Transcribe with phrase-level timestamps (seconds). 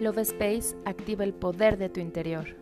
[0.00, 2.56] Love Space activa el poder de tu interior.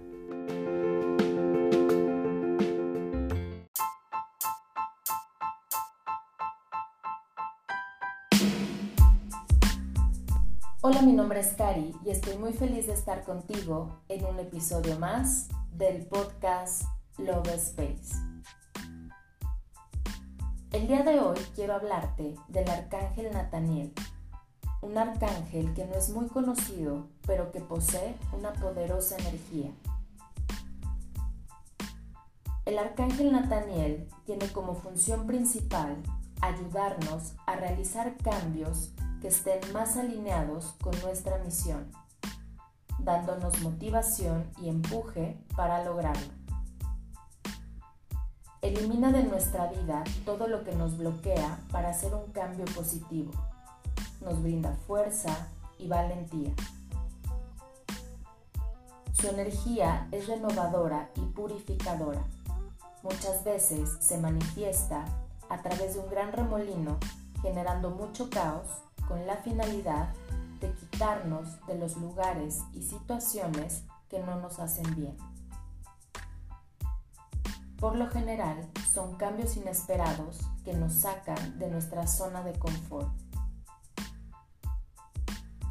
[10.80, 14.98] Hola, mi nombre es Cari y estoy muy feliz de estar contigo en un episodio
[14.98, 16.82] más del podcast
[17.18, 18.16] Love Space.
[20.72, 23.92] El día de hoy quiero hablarte del arcángel Nathaniel,
[24.80, 29.72] un arcángel que no es muy conocido, pero que posee una poderosa energía.
[32.64, 35.96] El arcángel Nathaniel tiene como función principal
[36.40, 41.90] ayudarnos a realizar cambios que estén más alineados con nuestra misión,
[43.00, 46.32] dándonos motivación y empuje para lograrlo.
[48.60, 53.32] Elimina de nuestra vida todo lo que nos bloquea para hacer un cambio positivo
[54.20, 56.52] nos brinda fuerza y valentía.
[59.12, 62.22] Su energía es renovadora y purificadora.
[63.02, 65.04] Muchas veces se manifiesta
[65.48, 66.98] a través de un gran remolino
[67.42, 68.66] generando mucho caos
[69.06, 70.10] con la finalidad
[70.60, 75.16] de quitarnos de los lugares y situaciones que no nos hacen bien.
[77.78, 83.08] Por lo general, son cambios inesperados que nos sacan de nuestra zona de confort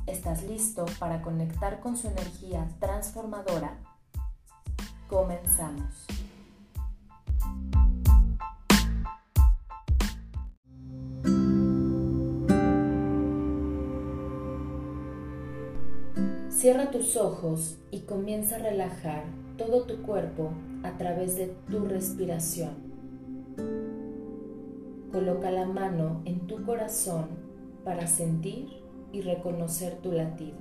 [0.08, 3.78] ¿Estás listo para conectar con su energía transformadora?
[5.10, 6.08] Comenzamos.
[16.50, 19.26] Cierra tus ojos y comienza a relajar
[19.58, 22.76] todo tu cuerpo a través de tu respiración.
[25.12, 27.28] Coloca la mano en tu corazón
[27.84, 30.58] para sentir y reconocer tu latido.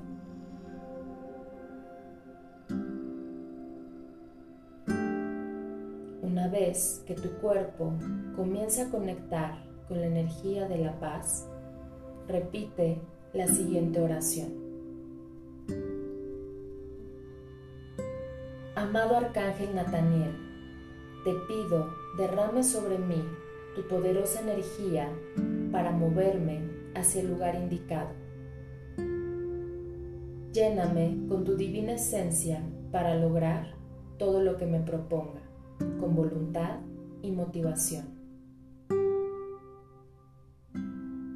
[6.23, 7.93] Una vez que tu cuerpo
[8.37, 11.49] comienza a conectar con la energía de la paz,
[12.29, 13.01] repite
[13.33, 14.67] la siguiente oración.
[18.75, 20.37] Amado Arcángel Nataniel,
[21.25, 21.89] te pido
[22.19, 23.25] derrame sobre mí
[23.75, 25.11] tu poderosa energía
[25.73, 26.61] para moverme
[26.95, 28.26] hacia el lugar indicado
[30.57, 33.75] Lléname con tu divina esencia para lograr
[34.17, 35.43] todo lo que me proponga,
[36.01, 36.79] con voluntad
[37.21, 38.07] y motivación.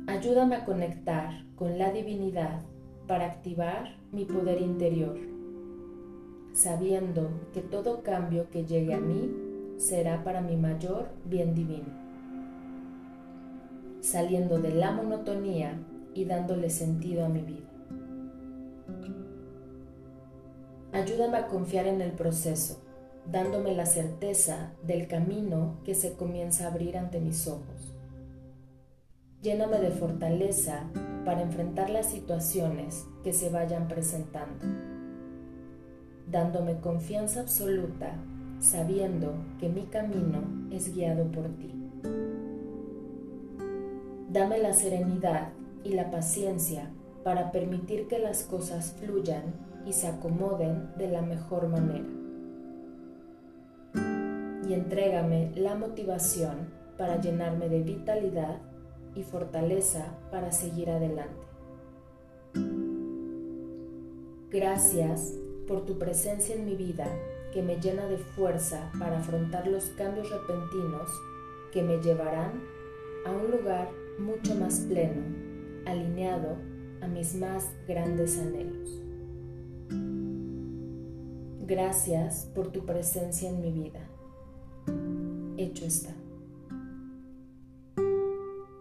[0.06, 2.62] Ayúdame a conectar con la divinidad
[3.06, 5.19] para activar mi poder interior,
[6.54, 9.30] sabiendo que todo cambio que llegue a mí
[9.76, 11.92] será para mi mayor bien divino,
[14.00, 15.78] saliendo de la monotonía
[16.14, 17.79] y dándole sentido a mi vida.
[20.92, 22.82] Ayúdame a confiar en el proceso,
[23.24, 27.94] dándome la certeza del camino que se comienza a abrir ante mis ojos.
[29.40, 30.90] Lléname de fortaleza
[31.24, 34.66] para enfrentar las situaciones que se vayan presentando,
[36.28, 38.16] dándome confianza absoluta,
[38.58, 40.42] sabiendo que mi camino
[40.72, 41.72] es guiado por ti.
[44.28, 45.50] Dame la serenidad
[45.84, 46.90] y la paciencia
[47.22, 52.08] para permitir que las cosas fluyan y se acomoden de la mejor manera.
[54.68, 58.58] Y entrégame la motivación para llenarme de vitalidad
[59.14, 61.46] y fortaleza para seguir adelante.
[64.50, 65.34] Gracias
[65.66, 67.06] por tu presencia en mi vida
[67.52, 71.10] que me llena de fuerza para afrontar los cambios repentinos
[71.72, 72.60] que me llevarán
[73.24, 75.22] a un lugar mucho más pleno,
[75.86, 76.56] alineado
[77.00, 79.09] a mis más grandes anhelos.
[81.70, 84.00] Gracias por tu presencia en mi vida.
[85.56, 86.12] Hecho está.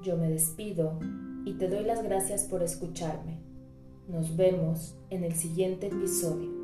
[0.02, 0.98] Yo me despido
[1.46, 3.38] y te doy las gracias por escucharme.
[4.08, 6.59] Nos vemos en el siguiente episodio.